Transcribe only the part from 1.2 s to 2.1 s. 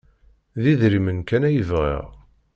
kan ay bɣiɣ.